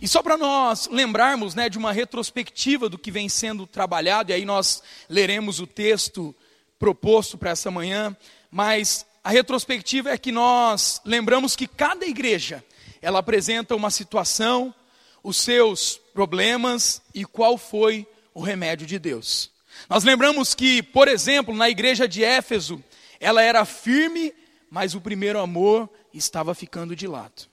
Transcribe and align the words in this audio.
E 0.00 0.08
só 0.08 0.22
para 0.22 0.36
nós 0.36 0.88
lembrarmos 0.88 1.54
né, 1.54 1.68
de 1.68 1.76
uma 1.76 1.92
retrospectiva 1.92 2.88
do 2.88 2.98
que 2.98 3.10
vem 3.10 3.28
sendo 3.28 3.66
trabalhado, 3.66 4.30
e 4.30 4.34
aí 4.34 4.44
nós 4.44 4.82
leremos 5.08 5.60
o 5.60 5.66
texto 5.66 6.34
proposto 6.78 7.36
para 7.36 7.50
essa 7.50 7.70
manhã, 7.70 8.16
mas 8.50 9.04
a 9.22 9.28
retrospectiva 9.30 10.10
é 10.10 10.16
que 10.16 10.32
nós 10.32 11.02
lembramos 11.04 11.54
que 11.54 11.66
cada 11.66 12.06
igreja, 12.06 12.64
ela 13.02 13.18
apresenta 13.18 13.76
uma 13.76 13.90
situação, 13.90 14.74
os 15.22 15.36
seus 15.36 16.00
problemas 16.14 17.02
e 17.14 17.26
qual 17.26 17.58
foi 17.58 18.06
o 18.32 18.40
remédio 18.40 18.86
de 18.86 18.98
Deus. 18.98 19.50
Nós 19.88 20.02
lembramos 20.04 20.54
que, 20.54 20.82
por 20.82 21.08
exemplo, 21.08 21.54
na 21.54 21.68
igreja 21.68 22.08
de 22.08 22.24
Éfeso, 22.24 22.82
ela 23.18 23.42
era 23.42 23.66
firme, 23.66 24.32
mas 24.70 24.94
o 24.94 25.00
primeiro 25.00 25.38
amor 25.38 25.90
estava 26.14 26.54
ficando 26.54 26.96
de 26.96 27.06
lado. 27.06 27.49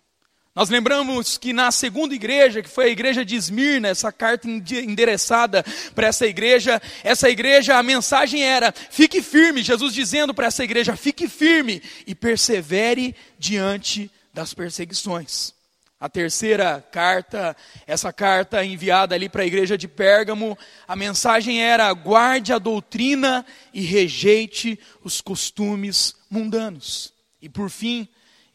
Nós 0.58 0.70
lembramos 0.70 1.38
que 1.38 1.54
na 1.54 1.72
segunda 1.72 2.16
igreja, 2.16 2.64
que 2.64 2.68
foi 2.68 2.86
a 2.86 2.90
igreja 2.90 3.24
de 3.24 3.36
Esmirna, 3.36 3.90
essa 3.90 4.12
carta 4.12 4.50
endereçada 4.50 5.64
para 5.94 6.08
essa 6.08 6.26
igreja, 6.26 6.82
essa 7.04 7.30
igreja, 7.30 7.78
a 7.78 7.84
mensagem 7.84 8.42
era: 8.42 8.72
fique 8.72 9.22
firme, 9.22 9.62
Jesus 9.62 9.94
dizendo 9.94 10.34
para 10.34 10.48
essa 10.48 10.64
igreja: 10.64 10.96
fique 10.96 11.28
firme 11.28 11.80
e 12.08 12.16
persevere 12.16 13.16
diante 13.38 14.10
das 14.34 14.56
perseguições. 14.56 15.54
A 16.00 16.10
terceira 16.10 16.84
carta, 16.92 17.56
essa 17.86 18.12
carta 18.12 18.66
enviada 18.66 19.14
ali 19.14 19.30
para 19.30 19.44
a 19.44 19.48
igreja 19.48 19.78
de 19.78 19.88
Pérgamo, 19.88 20.58
a 20.88 20.96
mensagem 20.96 21.62
era: 21.62 21.94
guarde 21.94 22.52
a 22.52 22.58
doutrina 22.58 23.46
e 23.72 23.82
rejeite 23.82 24.80
os 25.04 25.22
costumes 25.22 26.16
mundanos. 26.32 27.14
E 27.40 27.48
por 27.48 27.70
fim, 27.70 28.10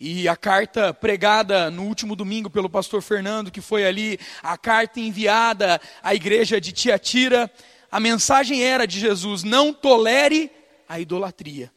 e 0.04 0.26
a 0.26 0.34
carta 0.34 0.92
pregada 0.92 1.70
no 1.70 1.84
último 1.84 2.16
domingo 2.16 2.50
pelo 2.50 2.68
pastor 2.68 3.00
Fernando, 3.00 3.52
que 3.52 3.60
foi 3.60 3.86
ali 3.86 4.18
a 4.42 4.58
carta 4.58 4.98
enviada 4.98 5.80
à 6.02 6.12
igreja 6.12 6.60
de 6.60 6.72
Tiatira, 6.72 7.48
a 7.88 8.00
mensagem 8.00 8.64
era 8.64 8.84
de 8.84 8.98
Jesus: 8.98 9.44
não 9.44 9.72
tolere 9.72 10.50
a 10.88 10.98
idolatria, 10.98 11.70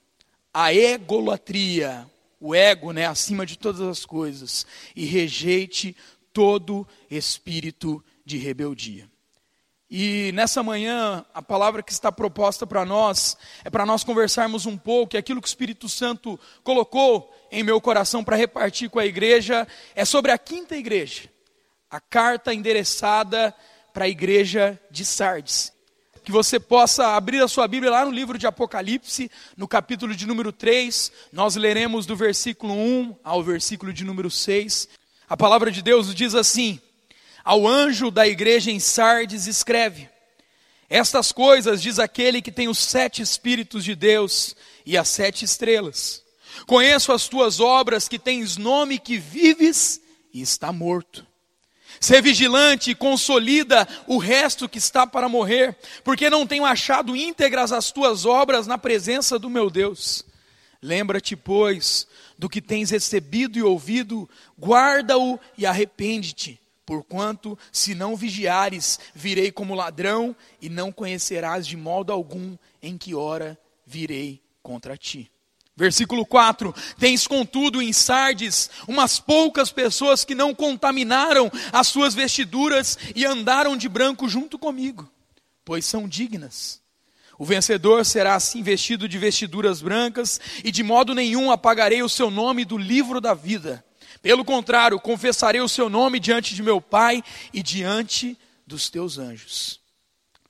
a 0.51 0.73
egolatria, 0.73 2.09
o 2.39 2.55
ego, 2.55 2.91
né, 2.91 3.05
acima 3.05 3.45
de 3.45 3.59
todas 3.59 3.81
as 3.81 4.07
coisas, 4.07 4.65
e 4.95 5.05
rejeite 5.05 5.95
todo 6.33 6.87
espírito 7.11 8.03
de 8.25 8.39
rebeldia. 8.39 9.07
E 9.87 10.31
nessa 10.33 10.63
manhã, 10.63 11.23
a 11.31 11.43
palavra 11.43 11.83
que 11.83 11.91
está 11.91 12.11
proposta 12.11 12.65
para 12.65 12.83
nós 12.83 13.37
é 13.63 13.69
para 13.69 13.85
nós 13.85 14.03
conversarmos 14.03 14.65
um 14.65 14.75
pouco, 14.75 15.15
e 15.15 15.17
aquilo 15.17 15.39
que 15.39 15.47
o 15.47 15.49
Espírito 15.49 15.87
Santo 15.87 16.39
colocou 16.63 17.31
em 17.55 17.63
meu 17.63 17.79
coração 17.79 18.21
para 18.21 18.35
repartir 18.35 18.89
com 18.89 18.99
a 18.99 19.05
igreja 19.05 19.65
é 19.95 20.03
sobre 20.03 20.31
a 20.31 20.37
quinta 20.37 20.75
igreja, 20.75 21.29
a 21.89 22.01
carta 22.01 22.53
endereçada 22.53 23.55
para 23.93 24.05
a 24.05 24.09
igreja 24.09 24.77
de 24.91 25.05
Sardes. 25.05 25.71
Que 26.25 26.33
você 26.33 26.59
possa 26.59 27.15
abrir 27.15 27.41
a 27.41 27.47
sua 27.47 27.65
Bíblia 27.65 27.91
lá 27.91 28.03
no 28.03 28.11
livro 28.11 28.37
de 28.37 28.45
Apocalipse, 28.45 29.31
no 29.55 29.69
capítulo 29.69 30.13
de 30.13 30.25
número 30.25 30.51
3, 30.51 31.11
nós 31.31 31.55
leremos 31.55 32.05
do 32.05 32.15
versículo 32.15 32.73
1 32.73 33.15
ao 33.23 33.41
versículo 33.41 33.93
de 33.93 34.03
número 34.03 34.29
6. 34.29 34.89
A 35.29 35.37
palavra 35.37 35.71
de 35.71 35.81
Deus 35.81 36.13
diz 36.13 36.35
assim: 36.35 36.81
ao 37.41 37.65
anjo 37.65 38.11
da 38.11 38.27
igreja 38.27 38.69
em 38.69 38.81
Sardes 38.81 39.45
escreve: 39.45 40.09
Estas 40.89 41.31
coisas 41.31 41.81
diz 41.81 41.99
aquele 41.99 42.41
que 42.41 42.51
tem 42.51 42.67
os 42.67 42.79
sete 42.79 43.21
Espíritos 43.21 43.85
de 43.85 43.95
Deus 43.95 44.55
e 44.85 44.97
as 44.97 45.07
sete 45.07 45.45
estrelas. 45.45 46.24
Conheço 46.65 47.11
as 47.11 47.27
tuas 47.27 47.59
obras, 47.59 48.07
que 48.07 48.19
tens 48.19 48.57
nome 48.57 48.99
que 48.99 49.17
vives 49.17 50.01
e 50.33 50.41
está 50.41 50.71
morto. 50.71 51.25
Ser 51.99 52.21
vigilante 52.21 52.91
e 52.91 52.95
consolida 52.95 53.87
o 54.05 54.17
resto 54.17 54.67
que 54.67 54.77
está 54.77 55.07
para 55.07 55.29
morrer, 55.29 55.77
porque 56.03 56.29
não 56.29 56.45
tenho 56.45 56.65
achado 56.65 57.15
íntegras 57.15 57.71
as 57.71 57.91
tuas 57.91 58.25
obras 58.25 58.67
na 58.67 58.77
presença 58.77 59.39
do 59.39 59.49
meu 59.49 59.69
Deus. 59.69 60.25
Lembra-te, 60.81 61.35
pois, 61.35 62.05
do 62.37 62.49
que 62.49 62.61
tens 62.61 62.89
recebido 62.89 63.57
e 63.57 63.63
ouvido, 63.63 64.29
guarda-o 64.59 65.39
e 65.57 65.65
arrepende-te. 65.65 66.59
Porquanto, 66.85 67.57
se 67.71 67.95
não 67.95 68.15
vigiares, 68.15 68.99
virei 69.13 69.51
como 69.51 69.73
ladrão, 69.73 70.35
e 70.61 70.69
não 70.69 70.91
conhecerás 70.91 71.65
de 71.65 71.75
modo 71.75 72.13
algum 72.13 72.55
em 72.81 72.97
que 72.97 73.15
hora 73.15 73.57
virei 73.85 74.39
contra 74.61 74.95
ti. 74.95 75.31
Versículo 75.75 76.25
4: 76.25 76.73
Tens 76.97 77.27
contudo 77.27 77.81
em 77.81 77.91
Sardes 77.91 78.69
umas 78.87 79.19
poucas 79.19 79.71
pessoas 79.71 80.23
que 80.23 80.33
não 80.33 80.53
contaminaram 80.53 81.51
as 81.71 81.87
suas 81.87 82.13
vestiduras 82.13 82.97
e 83.15 83.25
andaram 83.25 83.75
de 83.75 83.89
branco 83.89 84.27
junto 84.29 84.57
comigo, 84.57 85.09
pois 85.63 85.85
são 85.85 86.07
dignas. 86.07 86.81
O 87.37 87.43
vencedor 87.43 88.05
será 88.05 88.35
assim 88.35 88.63
vestido 88.63 89.09
de 89.09 89.17
vestiduras 89.17 89.81
brancas, 89.81 90.39
e 90.63 90.71
de 90.71 90.83
modo 90.83 91.13
nenhum 91.13 91.51
apagarei 91.51 92.01
o 92.01 92.07
seu 92.09 92.31
nome 92.31 92.63
do 92.63 92.77
livro 92.77 93.19
da 93.19 93.33
vida 93.33 93.83
pelo 94.25 94.43
contrário, 94.43 94.99
confessarei 94.99 95.61
o 95.61 95.69
seu 95.69 95.87
nome 95.87 96.19
diante 96.19 96.55
de 96.55 96.63
meu 96.63 96.81
Pai 96.81 97.23
e 97.53 97.61
diante 97.61 98.35
dos 98.65 98.89
teus 98.89 99.19
anjos. 99.19 99.79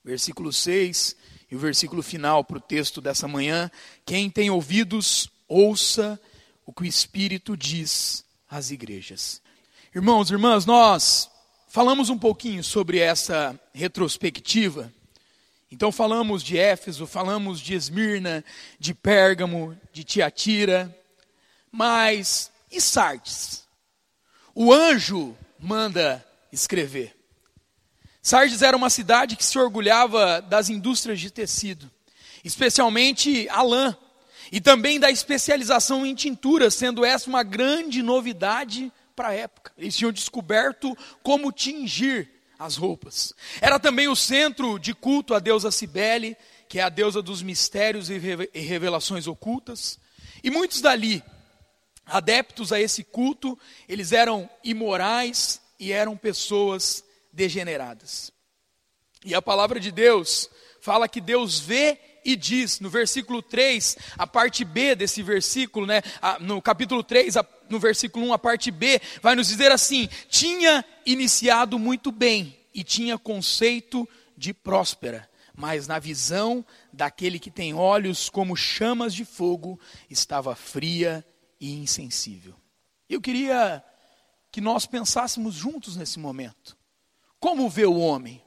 Versículo 0.01 0.53
6 0.53 1.13
e 1.49 1.55
o 1.55 1.59
versículo 1.59 2.01
final 2.01 2.43
para 2.43 2.57
o 2.57 2.61
texto 2.61 3.01
dessa 3.01 3.27
manhã. 3.27 3.69
Quem 4.05 4.29
tem 4.29 4.49
ouvidos, 4.49 5.29
ouça 5.47 6.19
o 6.65 6.73
que 6.73 6.83
o 6.83 6.85
Espírito 6.85 7.55
diz 7.55 8.25
às 8.49 8.71
igrejas. 8.71 9.41
Irmãos, 9.93 10.31
irmãs, 10.31 10.65
nós 10.65 11.29
falamos 11.67 12.09
um 12.09 12.17
pouquinho 12.17 12.63
sobre 12.63 12.99
essa 12.99 13.59
retrospectiva. 13.73 14.91
Então 15.71 15.91
falamos 15.91 16.43
de 16.43 16.57
Éfeso, 16.57 17.05
falamos 17.05 17.59
de 17.59 17.73
Esmirna, 17.73 18.43
de 18.79 18.93
Pérgamo, 18.93 19.77
de 19.91 20.03
Tiatira, 20.03 20.95
mas 21.71 22.51
e 22.71 22.79
Sardes? 22.79 23.65
o 24.55 24.71
anjo 24.71 25.35
manda 25.59 26.25
escrever. 26.51 27.13
Sardes 28.25 28.63
era 28.63 28.75
uma 28.75 28.89
cidade 28.89 29.35
que 29.35 29.45
se 29.45 29.55
orgulhava 29.59 30.41
das 30.41 30.67
indústrias 30.67 31.19
de 31.19 31.29
tecido, 31.29 31.91
especialmente 32.43 33.47
a 33.49 33.61
lã, 33.61 33.95
e 34.51 34.59
também 34.59 34.99
da 34.99 35.11
especialização 35.11 36.03
em 36.03 36.15
tinturas, 36.15 36.73
sendo 36.73 37.05
essa 37.05 37.29
uma 37.29 37.43
grande 37.43 38.01
novidade 38.01 38.91
para 39.15 39.27
a 39.27 39.33
época. 39.35 39.71
Eles 39.77 39.95
tinham 39.95 40.11
descoberto 40.11 40.97
como 41.21 41.51
tingir 41.51 42.27
as 42.57 42.75
roupas. 42.75 43.31
Era 43.61 43.77
também 43.77 44.07
o 44.07 44.15
centro 44.15 44.79
de 44.79 44.95
culto 44.95 45.35
à 45.35 45.39
deusa 45.39 45.69
Cibele, 45.69 46.35
que 46.67 46.79
é 46.79 46.81
a 46.81 46.89
deusa 46.89 47.21
dos 47.21 47.43
mistérios 47.43 48.09
e 48.09 48.17
revelações 48.17 49.27
ocultas. 49.27 49.99
E 50.43 50.49
muitos 50.49 50.81
dali 50.81 51.23
adeptos 52.07 52.73
a 52.73 52.81
esse 52.81 53.03
culto, 53.03 53.55
eles 53.87 54.11
eram 54.11 54.49
imorais 54.63 55.61
e 55.79 55.91
eram 55.91 56.17
pessoas 56.17 57.04
degeneradas. 57.35 58.31
E 59.23 59.35
a 59.35 59.41
palavra 59.41 59.79
de 59.79 59.91
Deus 59.91 60.49
fala 60.79 61.09
que 61.09 61.19
Deus 61.19 61.59
vê 61.59 61.99
e 62.23 62.35
diz, 62.35 62.79
no 62.79 62.89
versículo 62.89 63.41
3, 63.41 63.97
a 64.17 64.25
parte 64.25 64.63
B 64.65 64.95
desse 64.95 65.21
versículo, 65.21 65.85
né, 65.85 66.01
no 66.39 66.61
capítulo 66.61 67.03
3, 67.03 67.35
no 67.69 67.79
versículo 67.79 68.27
1, 68.27 68.33
a 68.33 68.39
parte 68.39 68.71
B, 68.71 68.99
vai 69.21 69.35
nos 69.35 69.47
dizer 69.47 69.71
assim: 69.71 70.07
tinha 70.29 70.83
iniciado 71.05 71.77
muito 71.77 72.11
bem 72.11 72.57
e 72.73 72.83
tinha 72.83 73.17
conceito 73.17 74.07
de 74.35 74.53
próspera, 74.53 75.29
mas 75.55 75.87
na 75.87 75.99
visão 75.99 76.65
daquele 76.91 77.39
que 77.39 77.51
tem 77.51 77.73
olhos 77.73 78.29
como 78.29 78.55
chamas 78.55 79.13
de 79.13 79.25
fogo, 79.25 79.79
estava 80.09 80.55
fria 80.55 81.25
e 81.59 81.75
insensível. 81.75 82.55
Eu 83.09 83.21
queria 83.21 83.83
que 84.51 84.61
nós 84.61 84.85
pensássemos 84.85 85.53
juntos 85.53 85.95
nesse 85.95 86.17
momento. 86.17 86.77
Como 87.45 87.69
vê 87.69 87.85
o 87.85 87.99
homem? 87.99 88.41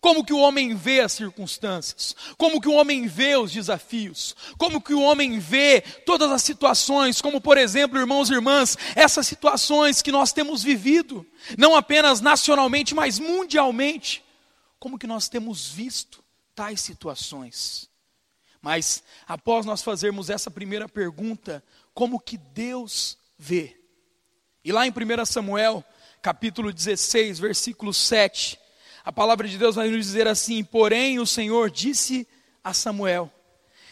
Como 0.00 0.24
que 0.24 0.32
o 0.32 0.38
homem 0.38 0.72
vê 0.72 1.00
as 1.00 1.10
circunstâncias? 1.10 2.14
Como 2.38 2.60
que 2.60 2.68
o 2.68 2.74
homem 2.74 3.08
vê 3.08 3.34
os 3.34 3.50
desafios? 3.50 4.36
Como 4.56 4.80
que 4.80 4.94
o 4.94 5.00
homem 5.00 5.40
vê 5.40 5.80
todas 5.80 6.30
as 6.30 6.42
situações, 6.42 7.20
como 7.20 7.40
por 7.40 7.58
exemplo, 7.58 7.98
irmãos 7.98 8.30
e 8.30 8.34
irmãs, 8.34 8.78
essas 8.94 9.26
situações 9.26 10.00
que 10.00 10.12
nós 10.12 10.32
temos 10.32 10.62
vivido, 10.62 11.26
não 11.58 11.74
apenas 11.74 12.20
nacionalmente, 12.20 12.94
mas 12.94 13.18
mundialmente. 13.18 14.22
Como 14.78 14.96
que 14.96 15.08
nós 15.08 15.28
temos 15.28 15.68
visto 15.68 16.22
tais 16.54 16.80
situações? 16.80 17.90
Mas 18.62 19.02
após 19.26 19.66
nós 19.66 19.82
fazermos 19.82 20.30
essa 20.30 20.52
primeira 20.52 20.88
pergunta, 20.88 21.64
como 21.92 22.20
que 22.20 22.38
Deus 22.38 23.18
vê. 23.36 23.76
E 24.64 24.70
lá 24.70 24.86
em 24.86 24.92
1 24.92 25.24
Samuel, 25.26 25.84
capítulo 26.26 26.72
16, 26.72 27.38
versículo 27.38 27.94
7, 27.94 28.58
a 29.04 29.12
palavra 29.12 29.46
de 29.46 29.56
Deus 29.56 29.76
vai 29.76 29.88
nos 29.88 30.04
dizer 30.04 30.26
assim: 30.26 30.64
Porém, 30.64 31.20
o 31.20 31.26
Senhor 31.26 31.70
disse 31.70 32.26
a 32.64 32.74
Samuel: 32.74 33.30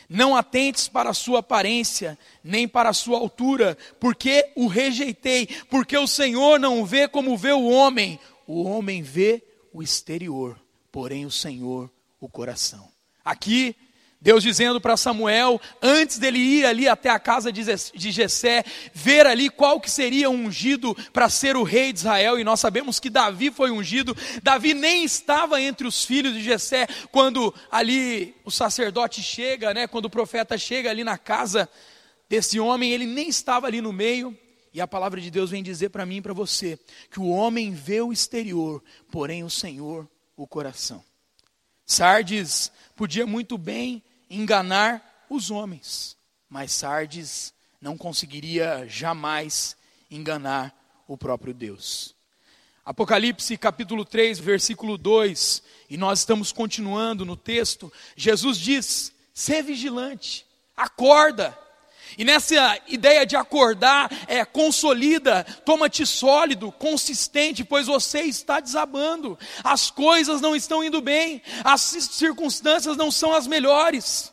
Não 0.08 0.34
atentes 0.34 0.88
para 0.88 1.10
a 1.10 1.14
sua 1.14 1.38
aparência, 1.38 2.18
nem 2.42 2.66
para 2.66 2.88
a 2.88 2.92
sua 2.92 3.18
altura, 3.18 3.78
porque 4.00 4.50
o 4.56 4.66
rejeitei, 4.66 5.46
porque 5.70 5.96
o 5.96 6.08
Senhor 6.08 6.58
não 6.58 6.84
vê 6.84 7.06
como 7.06 7.36
vê 7.36 7.52
o 7.52 7.68
homem, 7.68 8.18
o 8.48 8.64
homem 8.64 9.00
vê 9.00 9.40
o 9.72 9.80
exterior, 9.80 10.60
porém 10.90 11.24
o 11.24 11.30
Senhor 11.30 11.88
o 12.20 12.28
coração. 12.28 12.88
Aqui 13.24 13.76
Deus 14.24 14.42
dizendo 14.42 14.80
para 14.80 14.96
Samuel, 14.96 15.60
antes 15.82 16.18
dele 16.18 16.38
ir 16.38 16.64
ali 16.64 16.88
até 16.88 17.10
a 17.10 17.18
casa 17.18 17.52
de 17.52 18.10
Jessé, 18.10 18.64
ver 18.94 19.26
ali 19.26 19.50
qual 19.50 19.78
que 19.78 19.90
seria 19.90 20.30
ungido 20.30 20.96
para 21.12 21.28
ser 21.28 21.58
o 21.58 21.62
rei 21.62 21.92
de 21.92 21.98
Israel, 21.98 22.38
e 22.38 22.42
nós 22.42 22.58
sabemos 22.58 22.98
que 22.98 23.10
Davi 23.10 23.50
foi 23.50 23.70
ungido. 23.70 24.16
Davi 24.42 24.72
nem 24.72 25.04
estava 25.04 25.60
entre 25.60 25.86
os 25.86 26.06
filhos 26.06 26.32
de 26.32 26.42
Jessé 26.42 26.86
quando 27.12 27.54
ali 27.70 28.34
o 28.46 28.50
sacerdote 28.50 29.22
chega, 29.22 29.74
né, 29.74 29.86
quando 29.86 30.06
o 30.06 30.10
profeta 30.10 30.56
chega 30.56 30.88
ali 30.88 31.04
na 31.04 31.18
casa 31.18 31.68
desse 32.26 32.58
homem, 32.58 32.92
ele 32.92 33.04
nem 33.04 33.28
estava 33.28 33.66
ali 33.66 33.82
no 33.82 33.92
meio. 33.92 34.34
E 34.72 34.80
a 34.80 34.88
palavra 34.88 35.20
de 35.20 35.30
Deus 35.30 35.50
vem 35.50 35.62
dizer 35.62 35.90
para 35.90 36.06
mim 36.06 36.16
e 36.16 36.22
para 36.22 36.32
você 36.32 36.78
que 37.10 37.20
o 37.20 37.28
homem 37.28 37.74
vê 37.74 38.00
o 38.00 38.10
exterior, 38.10 38.82
porém 39.10 39.44
o 39.44 39.50
Senhor 39.50 40.08
o 40.34 40.46
coração. 40.46 41.04
Sardes 41.84 42.72
podia 42.96 43.26
muito 43.26 43.58
bem 43.58 44.02
enganar 44.34 45.26
os 45.28 45.50
homens, 45.50 46.16
mas 46.48 46.72
Sardes 46.72 47.54
não 47.80 47.96
conseguiria 47.96 48.86
jamais 48.88 49.76
enganar 50.10 50.74
o 51.06 51.16
próprio 51.16 51.52
Deus. 51.52 52.14
Apocalipse 52.84 53.56
capítulo 53.56 54.04
3, 54.04 54.38
versículo 54.38 54.98
2, 54.98 55.62
e 55.88 55.96
nós 55.96 56.18
estamos 56.20 56.52
continuando 56.52 57.24
no 57.24 57.36
texto. 57.36 57.92
Jesus 58.16 58.58
diz: 58.58 59.12
"Sê 59.32 59.62
vigilante, 59.62 60.46
acorda, 60.76 61.58
e 62.16 62.24
nessa 62.24 62.78
ideia 62.86 63.26
de 63.26 63.36
acordar, 63.36 64.10
é, 64.26 64.44
consolida, 64.44 65.44
toma-te 65.64 66.06
sólido, 66.06 66.70
consistente, 66.72 67.64
pois 67.64 67.86
você 67.86 68.22
está 68.22 68.60
desabando, 68.60 69.38
as 69.62 69.90
coisas 69.90 70.40
não 70.40 70.54
estão 70.54 70.84
indo 70.84 71.00
bem, 71.00 71.42
as 71.64 71.80
circunstâncias 71.80 72.96
não 72.96 73.10
são 73.10 73.34
as 73.34 73.46
melhores. 73.46 74.32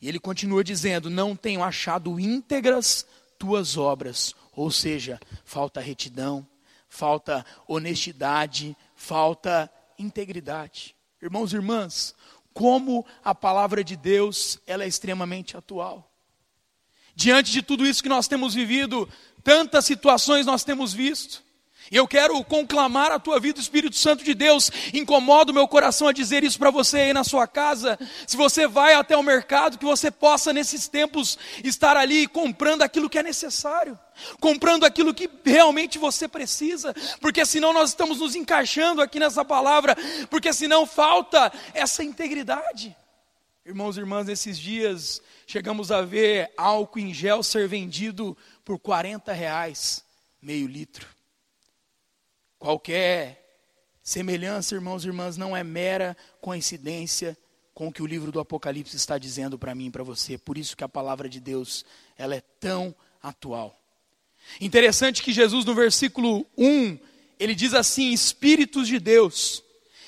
E 0.00 0.08
ele 0.08 0.18
continua 0.18 0.62
dizendo: 0.62 1.08
Não 1.08 1.34
tenho 1.34 1.62
achado 1.62 2.18
íntegras 2.20 3.06
tuas 3.38 3.76
obras, 3.76 4.34
ou 4.52 4.70
seja, 4.70 5.20
falta 5.44 5.80
retidão, 5.80 6.46
falta 6.88 7.44
honestidade, 7.66 8.76
falta 8.94 9.70
integridade. 9.98 10.94
Irmãos 11.20 11.52
e 11.52 11.56
irmãs, 11.56 12.14
como 12.52 13.06
a 13.24 13.34
palavra 13.34 13.82
de 13.84 13.96
Deus 13.96 14.58
ela 14.66 14.84
é 14.84 14.88
extremamente 14.88 15.56
atual. 15.56 16.10
Diante 17.16 17.50
de 17.50 17.62
tudo 17.62 17.86
isso 17.86 18.02
que 18.02 18.10
nós 18.10 18.28
temos 18.28 18.52
vivido, 18.52 19.08
tantas 19.42 19.86
situações 19.86 20.44
nós 20.44 20.62
temos 20.62 20.92
visto. 20.92 21.42
E 21.90 21.96
eu 21.96 22.06
quero 22.06 22.42
conclamar 22.44 23.10
a 23.10 23.18
tua 23.18 23.40
vida, 23.40 23.60
Espírito 23.60 23.96
Santo 23.96 24.22
de 24.22 24.34
Deus, 24.34 24.70
incomoda 24.92 25.50
o 25.50 25.54
meu 25.54 25.66
coração 25.66 26.08
a 26.08 26.12
dizer 26.12 26.44
isso 26.44 26.58
para 26.58 26.70
você 26.70 26.98
aí 26.98 27.12
na 27.12 27.24
sua 27.24 27.46
casa. 27.46 27.98
Se 28.26 28.36
você 28.36 28.66
vai 28.66 28.94
até 28.94 29.16
o 29.16 29.22
mercado, 29.22 29.78
que 29.78 29.84
você 29.84 30.10
possa 30.10 30.52
nesses 30.52 30.88
tempos 30.88 31.38
estar 31.64 31.96
ali 31.96 32.26
comprando 32.26 32.82
aquilo 32.82 33.08
que 33.08 33.18
é 33.18 33.22
necessário, 33.22 33.98
comprando 34.40 34.84
aquilo 34.84 35.14
que 35.14 35.30
realmente 35.44 35.98
você 35.98 36.26
precisa, 36.28 36.94
porque 37.20 37.46
senão 37.46 37.72
nós 37.72 37.90
estamos 37.90 38.18
nos 38.18 38.34
encaixando 38.34 39.00
aqui 39.00 39.18
nessa 39.18 39.44
palavra, 39.44 39.96
porque 40.28 40.52
senão 40.52 40.86
falta 40.86 41.52
essa 41.72 42.04
integridade. 42.04 42.94
Irmãos 43.66 43.96
e 43.96 44.00
irmãs, 44.00 44.28
nesses 44.28 44.56
dias 44.56 45.20
chegamos 45.44 45.90
a 45.90 46.00
ver 46.00 46.52
álcool 46.56 47.00
em 47.00 47.12
gel 47.12 47.42
ser 47.42 47.66
vendido 47.66 48.38
por 48.64 48.78
40 48.78 49.32
reais, 49.32 50.04
meio 50.40 50.68
litro. 50.68 51.08
Qualquer 52.60 53.44
semelhança, 54.04 54.76
irmãos 54.76 55.04
e 55.04 55.08
irmãs, 55.08 55.36
não 55.36 55.56
é 55.56 55.64
mera 55.64 56.16
coincidência 56.40 57.36
com 57.74 57.88
o 57.88 57.92
que 57.92 58.04
o 58.04 58.06
livro 58.06 58.30
do 58.30 58.38
Apocalipse 58.38 58.94
está 58.94 59.18
dizendo 59.18 59.58
para 59.58 59.74
mim 59.74 59.86
e 59.86 59.90
para 59.90 60.04
você. 60.04 60.38
Por 60.38 60.56
isso 60.56 60.76
que 60.76 60.84
a 60.84 60.88
palavra 60.88 61.28
de 61.28 61.40
Deus, 61.40 61.84
ela 62.16 62.36
é 62.36 62.42
tão 62.60 62.94
atual. 63.20 63.76
Interessante 64.60 65.24
que 65.24 65.32
Jesus 65.32 65.64
no 65.64 65.74
versículo 65.74 66.46
1, 66.56 67.00
ele 67.36 67.52
diz 67.56 67.74
assim: 67.74 68.12
Espíritos 68.12 68.86
de 68.86 69.00
Deus 69.00 69.65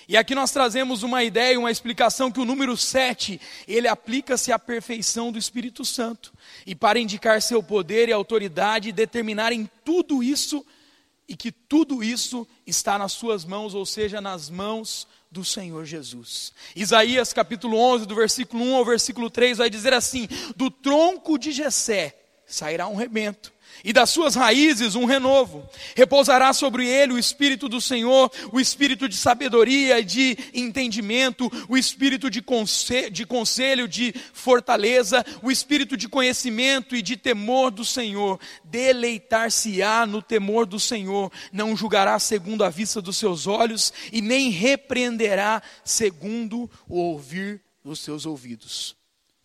e 0.09 0.17
aqui 0.17 0.35
nós 0.35 0.51
trazemos 0.51 1.03
uma 1.03 1.23
ideia, 1.23 1.59
uma 1.59 1.71
explicação 1.71 2.33
que 2.33 2.41
o 2.41 2.45
número 2.47 2.75
7, 2.79 3.39
ele 3.69 3.87
aplica-se 3.87 4.51
à 4.51 4.59
perfeição 4.59 5.31
do 5.31 5.39
Espírito 5.39 5.85
Santo. 5.85 6.33
E 6.67 6.75
para 6.75 6.99
indicar 6.99 7.43
seu 7.43 7.63
poder 7.63 8.09
e 8.09 8.13
autoridade, 8.13 8.91
determinarem 8.91 9.71
tudo 9.85 10.23
isso 10.23 10.65
e 11.29 11.37
que 11.37 11.53
tudo 11.53 12.03
isso 12.03 12.49
está 12.67 12.99
nas 12.99 13.13
suas 13.13 13.45
mãos, 13.45 13.75
ou 13.75 13.85
seja, 13.85 14.19
nas 14.19 14.49
mãos 14.49 15.07
do 15.31 15.45
Senhor 15.45 15.85
Jesus. 15.85 16.55
Isaías 16.75 17.35
capítulo 17.35 17.77
11, 17.77 18.07
do 18.07 18.15
versículo 18.15 18.65
1 18.65 18.77
ao 18.77 18.85
versículo 18.87 19.29
3 19.29 19.59
vai 19.59 19.69
dizer 19.69 19.93
assim: 19.93 20.27
"Do 20.57 20.71
tronco 20.71 21.39
de 21.39 21.53
Jessé 21.53 22.19
sairá 22.47 22.89
um 22.89 22.97
rebento, 22.97 23.53
e 23.85 23.93
das 23.93 24.11
suas 24.11 24.35
raízes 24.35 24.95
um 24.95 25.05
renovo. 25.05 25.69
Repousará 25.97 26.53
sobre 26.53 26.87
ele 26.87 27.13
o 27.13 27.19
Espírito 27.19 27.69
do 27.69 27.81
Senhor, 27.81 28.31
o 28.53 28.61
Espírito 28.61 29.09
de 29.09 29.17
sabedoria 29.17 30.01
e 30.01 30.05
de 30.05 30.37
entendimento, 30.53 31.51
o 31.69 31.77
Espírito 31.77 32.31
de, 32.31 32.43
conselho, 32.43 33.11
de 33.11 33.27
conselho, 33.27 33.89
de 33.89 34.15
fortaleza, 34.33 35.25
o 35.43 35.51
Espírito 35.51 35.97
de 35.97 36.09
conhecimento 36.09 36.97
e 36.97 37.03
de 37.03 37.17
temor 37.17 37.71
do 37.71 37.85
Senhor. 37.85 38.41
Deleitar-se-á 38.65 40.07
no 40.07 40.21
temor 40.21 40.67
do 40.67 40.81
Senhor, 40.81 41.33
não 41.53 41.77
julgará 41.77 42.19
segundo 42.19 42.65
a 42.65 42.69
vista 42.69 43.01
dos 43.01 43.17
seus 43.17 43.47
olhos 43.47 43.93
e 44.13 44.21
nem 44.21 44.51
repreenderá 44.51 45.63
segundo 45.85 46.71
o 46.89 46.99
ouvir 46.99 47.63
dos 47.83 48.01
seus 48.01 48.27
ouvidos. 48.27 48.98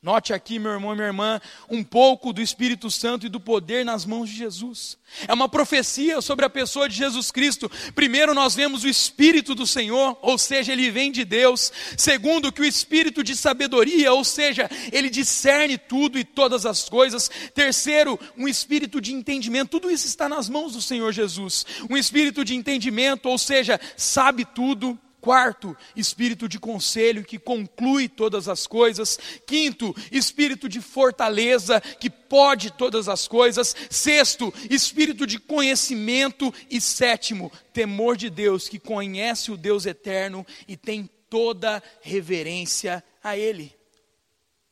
Note 0.03 0.33
aqui, 0.33 0.59
meu 0.59 0.73
irmão 0.73 0.91
e 0.91 0.95
minha 0.95 1.07
irmã, 1.07 1.39
um 1.69 1.81
pouco 1.81 2.33
do 2.33 2.41
Espírito 2.41 2.91
Santo 2.91 3.25
e 3.25 3.29
do 3.29 3.39
poder 3.39 3.85
nas 3.85 4.05
mãos 4.05 4.29
de 4.29 4.35
Jesus. 4.35 4.97
É 5.25 5.33
uma 5.33 5.47
profecia 5.47 6.19
sobre 6.19 6.43
a 6.43 6.49
pessoa 6.49 6.89
de 6.89 6.95
Jesus 6.97 7.31
Cristo. 7.31 7.71
Primeiro, 7.95 8.33
nós 8.33 8.53
vemos 8.53 8.83
o 8.83 8.89
Espírito 8.89 9.55
do 9.55 9.65
Senhor, 9.65 10.17
ou 10.21 10.37
seja, 10.37 10.73
ele 10.73 10.91
vem 10.91 11.09
de 11.09 11.23
Deus. 11.23 11.71
Segundo, 11.97 12.51
que 12.51 12.59
o 12.59 12.65
Espírito 12.65 13.23
de 13.23 13.33
sabedoria, 13.33 14.11
ou 14.11 14.25
seja, 14.25 14.69
ele 14.91 15.09
discerne 15.09 15.77
tudo 15.77 16.19
e 16.19 16.25
todas 16.25 16.65
as 16.65 16.89
coisas. 16.89 17.31
Terceiro, 17.55 18.19
um 18.37 18.45
Espírito 18.45 18.99
de 18.99 19.13
entendimento. 19.13 19.69
Tudo 19.69 19.89
isso 19.89 20.05
está 20.05 20.27
nas 20.27 20.49
mãos 20.49 20.73
do 20.73 20.81
Senhor 20.81 21.13
Jesus. 21.13 21.65
Um 21.89 21.95
Espírito 21.95 22.43
de 22.43 22.53
entendimento, 22.53 23.29
ou 23.29 23.37
seja, 23.37 23.79
sabe 23.95 24.43
tudo. 24.43 24.99
Quarto, 25.23 25.73
espírito 25.95 26.49
de 26.49 26.59
conselho 26.59 27.23
que 27.23 27.39
conclui 27.39 28.09
todas 28.09 28.49
as 28.49 28.67
coisas. 28.67 29.17
Quinto, 29.47 29.95
espírito 30.11 30.67
de 30.67 30.81
fortaleza 30.81 31.79
que 31.79 32.09
pode 32.09 32.71
todas 32.71 33.07
as 33.07 33.25
coisas. 33.25 33.73
Sexto, 33.89 34.53
espírito 34.69 35.25
de 35.25 35.39
conhecimento. 35.39 36.53
E 36.69 36.81
sétimo, 36.81 37.49
temor 37.71 38.17
de 38.17 38.29
Deus 38.29 38.67
que 38.67 38.77
conhece 38.77 39.49
o 39.49 39.55
Deus 39.55 39.85
eterno 39.85 40.45
e 40.67 40.75
tem 40.75 41.09
toda 41.29 41.81
reverência 42.01 43.01
a 43.23 43.37
Ele. 43.37 43.73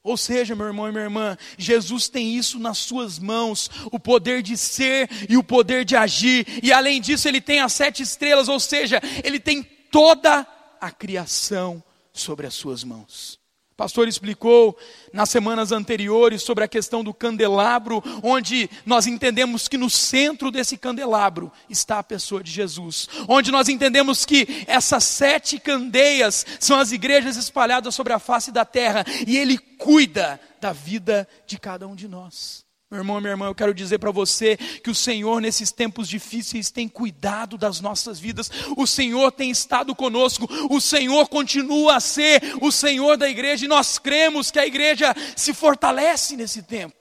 Ou 0.03 0.17
seja, 0.17 0.53
meu 0.53 0.65
irmão 0.65 0.89
e 0.89 0.91
minha 0.91 1.05
irmã, 1.05 1.38
Jesus 1.58 2.10
tem 2.10 2.36
isso 2.36 2.60
nas 2.60 2.77
suas 2.77 3.17
mãos, 3.17 3.72
o 3.86 3.98
poder 3.98 4.41
de 4.41 4.58
ser 4.58 5.10
e 5.29 5.38
o 5.38 5.43
poder 5.43 5.86
de 5.86 5.96
agir, 5.96 6.46
e 6.62 6.74
além 6.74 7.00
disso, 7.00 7.27
ele 7.27 7.39
tem 7.39 7.62
as 7.62 7.72
sete 7.72 8.01
estrelas, 8.01 8.50
ou 8.50 8.60
seja, 8.60 9.00
ele 9.24 9.39
tem 9.39 9.63
toda 9.91 10.48
a 10.79 10.89
criação 10.89 11.83
sobre 12.12 12.48
as 12.48 12.53
suas 12.53 12.83
mãos. 12.83 13.39
O 13.71 13.75
pastor 13.81 14.07
explicou 14.07 14.77
nas 15.12 15.29
semanas 15.29 15.71
anteriores 15.71 16.43
sobre 16.43 16.63
a 16.63 16.67
questão 16.67 17.03
do 17.03 17.13
candelabro, 17.13 18.03
onde 18.21 18.69
nós 18.86 19.07
entendemos 19.07 19.67
que 19.67 19.77
no 19.77 19.89
centro 19.89 20.51
desse 20.51 20.77
candelabro 20.77 21.51
está 21.69 22.00
a 22.00 22.03
pessoa 22.03 22.43
de 22.43 22.51
Jesus, 22.51 23.10
onde 23.27 23.51
nós 23.51 23.69
entendemos 23.69 24.24
que 24.24 24.65
essas 24.67 25.03
sete 25.03 25.60
candeias 25.60 26.45
são 26.60 26.79
as 26.79 26.91
igrejas 26.91 27.38
espalhadas 27.38 27.95
sobre 27.95 28.13
a 28.13 28.19
face 28.19 28.51
da 28.51 28.65
terra 28.65 29.03
e 29.25 29.38
Ele 29.38 29.57
cuida 29.57 30.39
da 30.60 30.71
vida 30.71 31.27
de 31.48 31.57
cada 31.57 31.88
um 31.88 31.95
de 31.95 32.07
nós. 32.07 32.63
Meu 32.91 33.00
irmão, 33.00 33.21
minha 33.21 33.31
irmã, 33.31 33.45
eu 33.45 33.55
quero 33.55 33.74
dizer 33.74 34.00
para 34.00 34.12
você 34.12 34.57
que 34.57 34.89
o 34.89 34.95
Senhor, 34.95 35.41
nesses 35.41 35.71
tempos 35.71 36.10
difíceis, 36.10 36.69
tem 36.69 36.89
cuidado 36.89 37.57
das 37.57 37.79
nossas 37.79 38.19
vidas, 38.19 38.51
o 38.75 38.86
Senhor 38.86 39.31
tem 39.31 39.50
estado 39.50 39.95
conosco, 39.95 40.45
o 40.69 40.81
Senhor 40.81 41.29
continua 41.29 41.95
a 41.95 42.00
ser 42.01 42.41
o 42.62 42.69
Senhor 42.69 43.15
da 43.15 43.29
igreja, 43.29 43.63
e 43.63 43.69
nós 43.69 43.98
cremos 43.98 44.51
que 44.51 44.60
a 44.60 44.67
igreja 44.67 45.15
se 45.38 45.53
fortalece 45.53 46.36
nesse 46.36 46.63
tempo. 46.63 46.93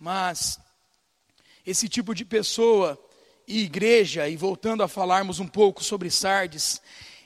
Mas, 0.00 0.58
esse 1.64 1.88
tipo 1.88 2.12
de 2.12 2.24
pessoa 2.24 2.98
e 3.46 3.60
igreja, 3.60 4.28
e 4.28 4.36
voltando 4.36 4.82
a 4.82 4.88
falarmos 4.88 5.38
um 5.38 5.46
pouco 5.46 5.84
sobre 5.84 6.10
Sardes, 6.10 6.82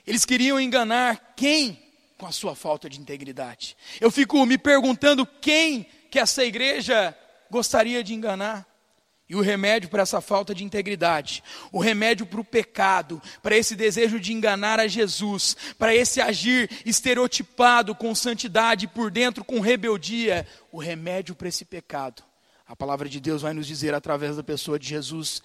eles 0.07 0.27
queriam 0.27 0.61
enganar 0.61 1.33
quem 1.35 1.83
com 2.19 2.27
a 2.27 2.33
sua 2.33 2.55
falta 2.55 2.87
de 2.87 3.01
integridade. 3.01 3.79
Eu 3.99 4.11
fico 4.11 4.45
me 4.45 4.59
perguntando 4.59 5.25
quem 5.25 5.87
que 6.11 6.19
essa 6.19 6.45
igreja 6.45 7.17
gostaria 7.51 8.03
de 8.03 8.15
enganar. 8.15 8.67
E 9.29 9.35
o 9.35 9.41
remédio 9.41 9.89
para 9.89 10.03
essa 10.03 10.21
falta 10.21 10.55
de 10.55 10.63
integridade, 10.63 11.43
o 11.73 11.81
remédio 11.81 12.25
para 12.25 12.41
o 12.41 12.45
pecado, 12.45 13.21
para 13.43 13.57
esse 13.57 13.75
desejo 13.75 14.21
de 14.21 14.33
enganar 14.33 14.79
a 14.79 14.87
Jesus, 14.87 15.57
para 15.77 15.93
esse 15.93 16.21
agir 16.21 16.71
estereotipado 16.87 17.93
com 17.93 18.15
santidade 18.15 18.87
por 18.87 19.11
dentro 19.11 19.45
com 19.45 19.59
rebeldia, 19.59 20.47
o 20.71 20.79
remédio 20.79 21.35
para 21.35 21.49
esse 21.49 21.65
pecado, 21.65 22.23
a 22.69 22.77
palavra 22.77 23.09
de 23.09 23.19
Deus 23.19 23.43
vai 23.43 23.53
nos 23.53 23.67
dizer 23.67 23.95
através 23.95 24.37
da 24.37 24.45
pessoa 24.45 24.79
de 24.79 24.89
Jesus 24.89 25.43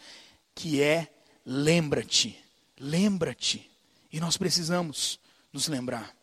que 0.53 0.81
é 0.81 1.07
lembra-te, 1.45 2.37
lembra-te. 2.79 3.69
E 4.11 4.19
nós 4.19 4.37
precisamos 4.37 5.19
nos 5.53 5.67
lembrar. 5.67 6.20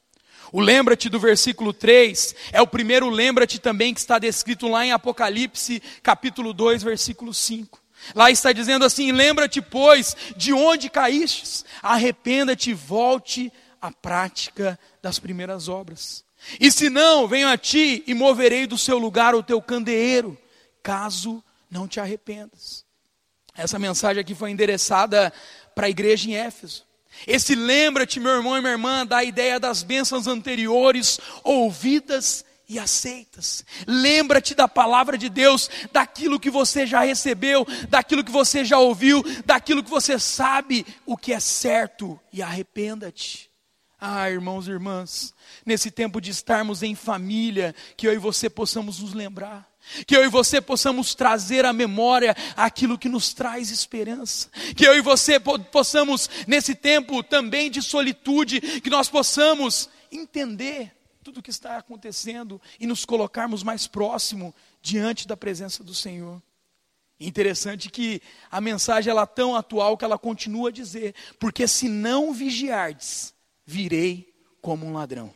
O 0.52 0.60
lembra-te 0.60 1.08
do 1.08 1.20
versículo 1.20 1.72
3 1.72 2.34
é 2.52 2.60
o 2.60 2.66
primeiro 2.66 3.08
lembra-te 3.08 3.58
também 3.58 3.92
que 3.92 4.00
está 4.00 4.18
descrito 4.18 4.68
lá 4.68 4.84
em 4.84 4.92
Apocalipse, 4.92 5.82
capítulo 6.02 6.52
2, 6.52 6.82
versículo 6.82 7.34
5. 7.34 7.80
Lá 8.14 8.30
está 8.30 8.52
dizendo 8.52 8.84
assim: 8.84 9.12
Lembra-te, 9.12 9.60
pois, 9.60 10.16
de 10.36 10.52
onde 10.52 10.88
caístes, 10.88 11.64
arrependa-te 11.82 12.70
e 12.70 12.74
volte 12.74 13.52
à 13.80 13.90
prática 13.90 14.78
das 15.02 15.18
primeiras 15.18 15.68
obras. 15.68 16.24
E 16.60 16.70
se 16.70 16.88
não, 16.88 17.26
venho 17.26 17.48
a 17.48 17.58
ti 17.58 18.02
e 18.06 18.14
moverei 18.14 18.66
do 18.66 18.78
seu 18.78 18.96
lugar 18.96 19.34
o 19.34 19.42
teu 19.42 19.60
candeeiro, 19.60 20.38
caso 20.82 21.42
não 21.70 21.86
te 21.86 22.00
arrependas. 22.00 22.84
Essa 23.54 23.78
mensagem 23.78 24.20
aqui 24.20 24.34
foi 24.34 24.50
endereçada 24.50 25.32
para 25.74 25.86
a 25.86 25.90
igreja 25.90 26.30
em 26.30 26.36
Éfeso. 26.36 26.86
Esse 27.26 27.54
lembra-te, 27.54 28.20
meu 28.20 28.32
irmão 28.32 28.56
e 28.56 28.60
minha 28.60 28.72
irmã, 28.72 29.06
da 29.06 29.22
ideia 29.24 29.58
das 29.58 29.82
bênçãos 29.82 30.26
anteriores, 30.26 31.18
ouvidas 31.42 32.44
e 32.68 32.78
aceitas. 32.78 33.64
Lembra-te 33.86 34.54
da 34.54 34.68
palavra 34.68 35.16
de 35.16 35.28
Deus, 35.28 35.70
daquilo 35.90 36.38
que 36.38 36.50
você 36.50 36.86
já 36.86 37.00
recebeu, 37.00 37.66
daquilo 37.88 38.22
que 38.22 38.30
você 38.30 38.64
já 38.64 38.78
ouviu, 38.78 39.22
daquilo 39.44 39.82
que 39.82 39.90
você 39.90 40.18
sabe 40.18 40.86
o 41.06 41.16
que 41.16 41.32
é 41.32 41.40
certo 41.40 42.20
e 42.32 42.42
arrependa-te. 42.42 43.48
Ah, 44.00 44.30
irmãos 44.30 44.68
e 44.68 44.70
irmãs, 44.70 45.34
nesse 45.66 45.90
tempo 45.90 46.20
de 46.20 46.30
estarmos 46.30 46.84
em 46.84 46.94
família, 46.94 47.74
que 47.96 48.06
eu 48.06 48.12
e 48.12 48.18
você 48.18 48.48
possamos 48.48 49.00
nos 49.00 49.12
lembrar 49.12 49.68
que 50.06 50.16
eu 50.16 50.24
e 50.24 50.28
você 50.28 50.60
possamos 50.60 51.14
trazer 51.14 51.64
à 51.64 51.72
memória 51.72 52.36
aquilo 52.56 52.98
que 52.98 53.08
nos 53.08 53.32
traz 53.32 53.70
esperança. 53.70 54.48
Que 54.76 54.86
eu 54.86 54.96
e 54.96 55.00
você 55.00 55.38
possamos, 55.40 56.28
nesse 56.46 56.74
tempo 56.74 57.22
também 57.22 57.70
de 57.70 57.82
solitude, 57.82 58.60
que 58.80 58.90
nós 58.90 59.08
possamos 59.08 59.88
entender 60.10 60.92
tudo 61.22 61.40
o 61.40 61.42
que 61.42 61.50
está 61.50 61.76
acontecendo 61.76 62.60
e 62.80 62.86
nos 62.86 63.04
colocarmos 63.04 63.62
mais 63.62 63.86
próximo 63.86 64.54
diante 64.80 65.28
da 65.28 65.36
presença 65.36 65.84
do 65.84 65.94
Senhor. 65.94 66.42
Interessante 67.20 67.90
que 67.90 68.22
a 68.50 68.60
mensagem 68.60 69.10
ela 69.10 69.22
é 69.22 69.26
tão 69.26 69.56
atual 69.56 69.96
que 69.96 70.04
ela 70.04 70.16
continua 70.16 70.68
a 70.68 70.72
dizer: 70.72 71.14
porque 71.38 71.66
se 71.66 71.88
não 71.88 72.32
vigiardes, 72.32 73.34
virei 73.66 74.32
como 74.62 74.86
um 74.86 74.92
ladrão. 74.92 75.34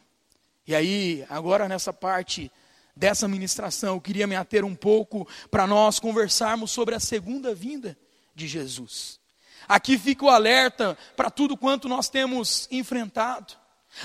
E 0.67 0.75
aí, 0.75 1.27
agora 1.29 1.69
nessa 1.69 1.93
parte 1.93 2.51
dessa 2.95 3.27
ministração, 3.27 3.95
eu 3.95 4.01
queria 4.01 4.27
me 4.27 4.37
ater 4.37 4.65
um 4.65 4.75
pouco 4.75 5.27
para 5.51 5.67
nós 5.67 5.99
conversarmos 5.99 6.71
sobre 6.71 6.95
a 6.95 7.01
segunda 7.01 7.55
vinda 7.55 7.99
de 8.35 8.47
Jesus. 8.47 9.21
Aqui 9.69 9.99
fica 9.99 10.25
o 10.25 10.31
alerta 10.31 10.97
para 11.17 11.31
tudo 11.31 11.57
quanto 11.57 11.89
nós 11.89 12.09
temos 12.09 12.69
enfrentado. 12.71 13.55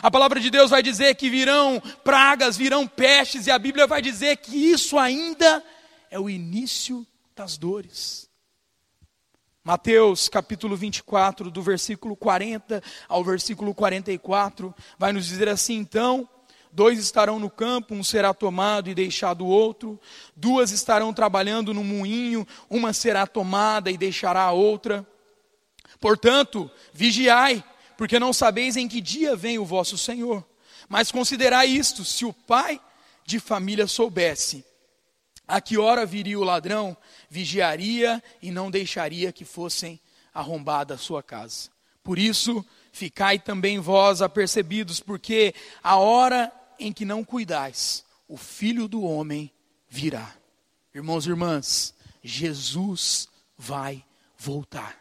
A 0.02 0.12
palavra 0.12 0.40
de 0.40 0.50
Deus 0.50 0.70
vai 0.70 0.84
dizer 0.84 1.16
que 1.16 1.30
virão 1.30 1.82
pragas, 2.04 2.58
virão 2.58 2.86
pestes, 2.86 3.48
e 3.48 3.52
a 3.52 3.58
Bíblia 3.58 3.88
vai 3.88 4.02
dizer 4.02 4.38
que 4.38 4.56
isso 4.56 4.98
ainda 4.98 5.64
é 6.12 6.20
o 6.20 6.30
início 6.30 7.08
das 7.36 7.58
dores. 7.58 8.28
Mateus 9.64 10.30
capítulo 10.30 10.78
24, 10.78 11.52
do 11.52 11.62
versículo 11.62 12.16
40 12.16 12.82
ao 13.08 13.24
versículo 13.24 13.74
44, 13.74 14.74
vai 14.98 15.12
nos 15.12 15.26
dizer 15.26 15.50
assim: 15.50 15.76
então 15.76 16.28
Dois 16.78 17.00
estarão 17.00 17.40
no 17.40 17.50
campo, 17.50 17.96
um 17.96 18.04
será 18.04 18.36
tomado 18.36 18.88
e 18.88 18.94
deixado 18.94 19.44
o 19.44 19.48
outro. 19.48 20.00
Duas 20.36 20.70
estarão 20.70 21.12
trabalhando 21.12 21.74
no 21.74 21.84
moinho, 21.84 22.46
uma 22.70 22.94
será 22.94 23.26
tomada 23.26 23.90
e 23.90 23.98
deixará 23.98 24.44
a 24.44 24.52
outra. 24.52 25.04
Portanto, 26.00 26.70
vigiai, 26.94 27.64
porque 27.98 28.20
não 28.20 28.32
sabeis 28.32 28.78
em 28.78 28.88
que 28.88 29.02
dia 29.02 29.36
vem 29.36 29.58
o 29.58 29.66
vosso 29.66 29.98
Senhor. 29.98 30.46
Mas 30.88 31.12
considerai 31.12 31.66
isto: 31.66 32.06
se 32.06 32.26
o 32.26 32.32
pai 32.32 32.80
de 33.26 33.40
família 33.40 33.88
soubesse 33.88 34.64
a 35.48 35.60
que 35.60 35.80
hora 35.80 36.06
viria 36.06 36.38
o 36.38 36.44
ladrão, 36.44 36.96
vigiaria 37.28 38.24
e 38.40 38.52
não 38.52 38.70
deixaria 38.70 39.32
que 39.32 39.46
fossem 39.46 40.00
arrombada 40.32 40.94
a 40.94 40.98
sua 41.00 41.24
casa. 41.24 41.72
Por 42.04 42.20
isso, 42.20 42.64
ficai 42.92 43.40
também 43.40 43.80
vós 43.80 44.22
apercebidos, 44.22 45.00
porque 45.00 45.56
a 45.82 45.96
hora 45.96 46.54
em 46.80 46.92
que 46.92 47.06
não 47.06 47.24
cuidais, 47.24 48.04
o 48.28 48.38
filho 48.38 48.88
do 48.88 49.02
homem 49.04 49.52
virá. 49.90 50.36
Irmãos 50.94 51.26
e 51.26 51.30
irmãs, 51.30 51.94
Jesus 52.24 53.28
vai 53.58 54.04
voltar. 54.38 54.98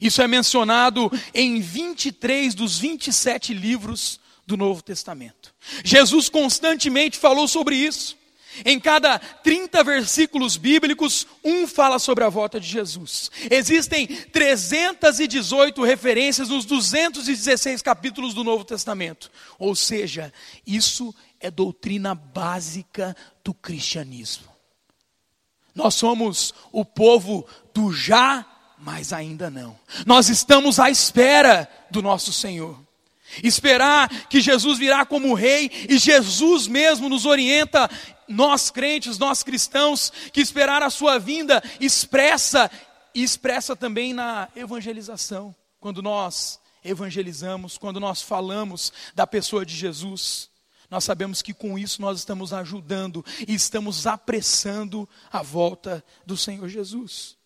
Isso 0.00 0.22
é 0.22 0.28
mencionado 0.28 1.10
em 1.34 1.60
23 1.60 2.54
dos 2.54 2.78
27 2.78 3.54
livros 3.54 4.20
do 4.46 4.56
Novo 4.56 4.82
Testamento. 4.82 5.54
Jesus 5.84 6.28
constantemente 6.28 7.18
falou 7.18 7.46
sobre 7.48 7.76
isso. 7.76 8.16
Em 8.64 8.78
cada 8.78 9.18
30 9.18 9.82
versículos 9.84 10.56
bíblicos, 10.56 11.26
um 11.44 11.66
fala 11.66 11.98
sobre 11.98 12.24
a 12.24 12.28
volta 12.28 12.60
de 12.60 12.66
Jesus. 12.66 13.30
Existem 13.50 14.06
318 14.06 15.82
referências 15.82 16.48
nos 16.48 16.64
216 16.64 17.80
capítulos 17.80 18.34
do 18.34 18.44
Novo 18.44 18.64
Testamento. 18.64 19.30
Ou 19.58 19.74
seja, 19.74 20.32
isso 20.66 21.14
é 21.38 21.50
doutrina 21.50 22.14
básica 22.14 23.16
do 23.42 23.54
cristianismo. 23.54 24.48
Nós 25.74 25.94
somos 25.94 26.52
o 26.72 26.84
povo 26.84 27.46
do 27.72 27.92
já, 27.92 28.44
mas 28.78 29.12
ainda 29.12 29.48
não. 29.48 29.78
Nós 30.04 30.28
estamos 30.28 30.78
à 30.78 30.90
espera 30.90 31.68
do 31.90 32.02
nosso 32.02 32.32
Senhor. 32.32 32.78
Esperar 33.44 34.08
que 34.28 34.40
Jesus 34.40 34.78
virá 34.78 35.06
como 35.06 35.34
rei 35.34 35.70
e 35.88 35.98
Jesus 35.98 36.66
mesmo 36.66 37.08
nos 37.08 37.24
orienta 37.24 37.88
nós 38.30 38.70
crentes, 38.70 39.18
nós 39.18 39.42
cristãos, 39.42 40.10
que 40.32 40.40
esperar 40.40 40.82
a 40.82 40.90
sua 40.90 41.18
vinda 41.18 41.62
expressa 41.80 42.70
e 43.14 43.22
expressa 43.22 43.74
também 43.74 44.14
na 44.14 44.48
evangelização. 44.54 45.54
Quando 45.80 46.00
nós 46.00 46.60
evangelizamos, 46.84 47.76
quando 47.76 47.98
nós 48.00 48.22
falamos 48.22 48.92
da 49.14 49.26
pessoa 49.26 49.66
de 49.66 49.74
Jesus, 49.74 50.48
nós 50.88 51.04
sabemos 51.04 51.42
que 51.42 51.52
com 51.52 51.78
isso 51.78 52.00
nós 52.00 52.18
estamos 52.18 52.52
ajudando 52.52 53.24
e 53.46 53.54
estamos 53.54 54.06
apressando 54.06 55.08
a 55.30 55.42
volta 55.42 56.04
do 56.24 56.36
Senhor 56.36 56.68
Jesus. 56.68 57.36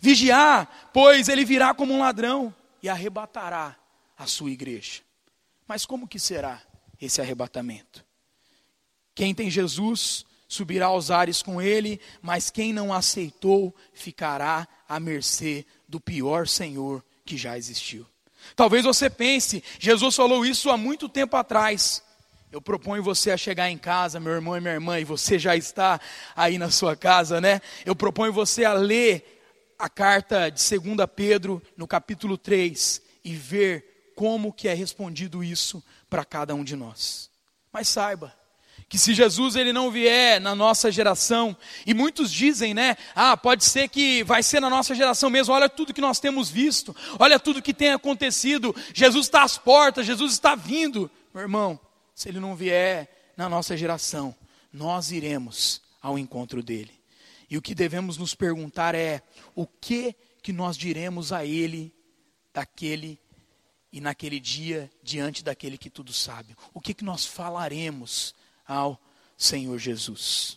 Vigiar, 0.00 0.90
pois 0.92 1.28
ele 1.28 1.44
virá 1.44 1.74
como 1.74 1.92
um 1.92 2.00
ladrão 2.00 2.54
e 2.82 2.88
arrebatará 2.88 3.76
a 4.16 4.26
sua 4.26 4.50
igreja. 4.50 5.02
Mas 5.66 5.86
como 5.86 6.08
que 6.08 6.18
será 6.18 6.62
esse 7.00 7.20
arrebatamento? 7.20 8.04
Quem 9.14 9.34
tem 9.34 9.50
Jesus 9.50 10.24
subirá 10.50 10.86
aos 10.86 11.12
ares 11.12 11.42
com 11.42 11.62
ele, 11.62 12.00
mas 12.20 12.50
quem 12.50 12.72
não 12.72 12.92
aceitou 12.92 13.72
ficará 13.94 14.66
à 14.88 14.98
mercê 14.98 15.64
do 15.88 16.00
pior 16.00 16.48
Senhor 16.48 17.04
que 17.24 17.36
já 17.36 17.56
existiu. 17.56 18.04
Talvez 18.56 18.84
você 18.84 19.08
pense, 19.08 19.62
Jesus 19.78 20.16
falou 20.16 20.44
isso 20.44 20.68
há 20.68 20.76
muito 20.76 21.08
tempo 21.08 21.36
atrás. 21.36 22.02
Eu 22.50 22.60
proponho 22.60 23.00
você 23.00 23.30
a 23.30 23.36
chegar 23.36 23.70
em 23.70 23.78
casa, 23.78 24.18
meu 24.18 24.32
irmão 24.32 24.56
e 24.56 24.60
minha 24.60 24.74
irmã, 24.74 24.98
e 24.98 25.04
você 25.04 25.38
já 25.38 25.54
está 25.54 26.00
aí 26.34 26.58
na 26.58 26.68
sua 26.68 26.96
casa, 26.96 27.40
né? 27.40 27.60
Eu 27.86 27.94
proponho 27.94 28.32
você 28.32 28.64
a 28.64 28.72
ler 28.72 29.40
a 29.78 29.88
carta 29.88 30.50
de 30.50 30.60
2 30.80 30.96
Pedro, 31.14 31.62
no 31.76 31.86
capítulo 31.86 32.36
3, 32.36 33.00
e 33.22 33.36
ver 33.36 34.12
como 34.16 34.52
que 34.52 34.66
é 34.66 34.74
respondido 34.74 35.44
isso 35.44 35.80
para 36.08 36.24
cada 36.24 36.56
um 36.56 36.64
de 36.64 36.74
nós. 36.74 37.30
Mas 37.72 37.86
saiba, 37.86 38.34
que 38.90 38.98
se 38.98 39.14
Jesus 39.14 39.54
ele 39.54 39.72
não 39.72 39.88
vier 39.88 40.40
na 40.40 40.52
nossa 40.52 40.90
geração, 40.90 41.56
e 41.86 41.94
muitos 41.94 42.28
dizem, 42.28 42.74
né? 42.74 42.96
Ah, 43.14 43.36
pode 43.36 43.64
ser 43.64 43.88
que 43.88 44.24
vai 44.24 44.42
ser 44.42 44.58
na 44.58 44.68
nossa 44.68 44.96
geração 44.96 45.30
mesmo. 45.30 45.54
Olha 45.54 45.68
tudo 45.68 45.94
que 45.94 46.00
nós 46.00 46.18
temos 46.18 46.50
visto, 46.50 46.94
olha 47.16 47.38
tudo 47.38 47.62
que 47.62 47.72
tem 47.72 47.92
acontecido. 47.92 48.74
Jesus 48.92 49.26
está 49.26 49.44
às 49.44 49.56
portas, 49.56 50.04
Jesus 50.04 50.32
está 50.32 50.56
vindo. 50.56 51.08
Meu 51.32 51.42
irmão, 51.42 51.78
se 52.16 52.28
ele 52.28 52.40
não 52.40 52.56
vier 52.56 53.32
na 53.36 53.48
nossa 53.48 53.76
geração, 53.76 54.34
nós 54.72 55.12
iremos 55.12 55.80
ao 56.02 56.18
encontro 56.18 56.60
dele. 56.60 57.00
E 57.48 57.56
o 57.56 57.62
que 57.62 57.76
devemos 57.76 58.18
nos 58.18 58.34
perguntar 58.34 58.96
é: 58.96 59.22
o 59.54 59.68
que 59.68 60.16
que 60.42 60.52
nós 60.52 60.76
diremos 60.76 61.32
a 61.32 61.46
ele 61.46 61.94
daquele 62.52 63.20
e 63.92 64.00
naquele 64.00 64.40
dia 64.40 64.90
diante 65.00 65.44
daquele 65.44 65.78
que 65.78 65.88
tudo 65.88 66.12
sabe? 66.12 66.56
O 66.74 66.80
que 66.80 66.92
que 66.92 67.04
nós 67.04 67.24
falaremos? 67.24 68.34
Ao 68.70 68.96
Senhor 69.36 69.76
Jesus. 69.78 70.56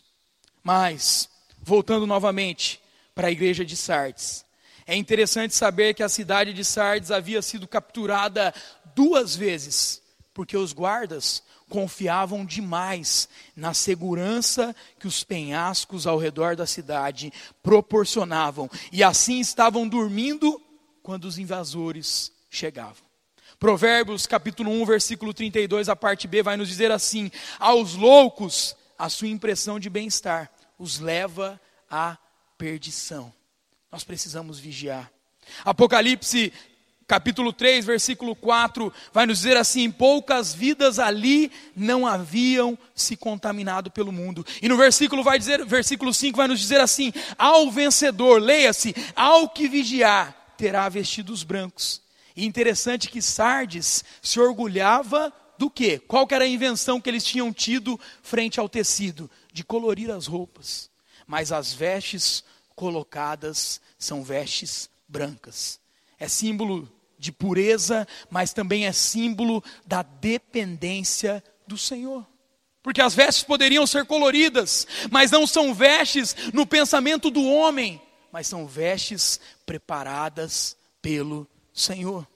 Mas, 0.64 1.28
voltando 1.60 2.06
novamente 2.06 2.80
para 3.16 3.28
a 3.28 3.32
igreja 3.32 3.66
de 3.66 3.76
Sardes. 3.76 4.46
É 4.86 4.96
interessante 4.96 5.56
saber 5.56 5.96
que 5.96 6.04
a 6.04 6.10
cidade 6.10 6.54
de 6.54 6.64
Sardes 6.64 7.10
havia 7.10 7.42
sido 7.42 7.68
capturada 7.68 8.54
duas 8.94 9.36
vezes, 9.36 10.00
porque 10.32 10.56
os 10.56 10.74
guardas 10.74 11.42
confiavam 11.70 12.46
demais 12.46 13.28
na 13.56 13.74
segurança 13.74 14.76
que 15.00 15.08
os 15.08 15.24
penhascos 15.24 16.06
ao 16.06 16.20
redor 16.20 16.56
da 16.56 16.68
cidade 16.68 17.34
proporcionavam, 17.64 18.70
e 18.92 19.04
assim 19.04 19.40
estavam 19.40 19.88
dormindo 19.88 20.62
quando 21.02 21.26
os 21.26 21.40
invasores 21.40 22.32
chegavam. 22.48 23.03
Provérbios 23.64 24.28
capítulo 24.28 24.70
1, 24.72 24.86
versículo 24.86 25.34
32, 25.34 25.88
a 25.88 25.96
parte 25.96 26.28
B 26.28 26.44
vai 26.44 26.58
nos 26.58 26.68
dizer 26.68 26.92
assim: 26.92 27.32
aos 27.58 27.96
loucos 27.96 28.76
a 29.00 29.08
sua 29.08 29.30
impressão 29.30 29.80
de 29.80 29.90
bem-estar 29.90 30.52
os 30.78 31.00
leva 31.00 31.58
à 31.90 32.18
perdição. 32.58 33.34
Nós 33.90 34.04
precisamos 34.04 34.60
vigiar. 34.60 35.10
Apocalipse 35.64 36.52
capítulo 37.08 37.54
3, 37.54 37.86
versículo 37.86 38.36
4, 38.36 38.92
vai 39.14 39.26
nos 39.26 39.38
dizer 39.38 39.56
assim: 39.56 39.90
poucas 39.90 40.54
vidas 40.54 41.00
ali 41.00 41.50
não 41.74 42.06
haviam 42.06 42.78
se 42.94 43.16
contaminado 43.16 43.90
pelo 43.90 44.12
mundo. 44.12 44.46
E 44.62 44.68
no 44.68 44.76
versículo 44.76 45.24
vai 45.24 45.40
dizer, 45.40 45.64
versículo 45.64 46.14
5 46.14 46.36
vai 46.36 46.50
nos 46.50 46.60
dizer 46.60 46.82
assim: 46.82 47.14
ao 47.38 47.72
vencedor, 47.72 48.42
leia-se, 48.42 48.94
ao 49.16 49.48
que 49.48 49.70
vigiar, 49.70 50.54
terá 50.58 50.90
vestidos 50.90 51.44
brancos. 51.44 52.03
E 52.36 52.46
interessante 52.46 53.10
que 53.10 53.22
Sardes 53.22 54.04
se 54.22 54.40
orgulhava 54.40 55.32
do 55.58 55.70
quê? 55.70 56.00
Qual 56.00 56.26
que 56.26 56.34
era 56.34 56.44
a 56.44 56.48
invenção 56.48 57.00
que 57.00 57.10
eles 57.10 57.24
tinham 57.24 57.54
tido 57.54 58.00
frente 58.22 58.60
ao 58.60 58.68
tecido? 58.68 59.30
De 59.52 59.64
colorir 59.64 60.10
as 60.12 60.26
roupas. 60.26 60.90
Mas 61.28 61.52
as 61.52 61.74
vestes 61.74 62.44
colocadas 62.76 63.80
são 63.98 64.24
vestes 64.24 64.90
brancas. 65.08 65.80
É 66.20 66.28
símbolo 66.28 66.92
de 67.20 67.32
pureza, 67.32 68.08
mas 68.30 68.52
também 68.52 68.86
é 68.86 68.92
símbolo 68.92 69.64
da 69.86 70.02
dependência 70.02 71.44
do 71.68 71.78
Senhor. 71.78 72.28
Porque 72.82 73.02
as 73.02 73.16
vestes 73.16 73.44
poderiam 73.44 73.88
ser 73.88 74.06
coloridas, 74.06 74.86
mas 75.10 75.32
não 75.32 75.48
são 75.48 75.74
vestes 75.74 76.36
no 76.54 76.66
pensamento 76.66 77.32
do 77.32 77.46
homem, 77.46 78.02
mas 78.32 78.48
são 78.48 78.68
vestes 78.68 79.40
preparadas 79.66 80.76
pelo 81.02 81.48
Senhor. 81.74 82.28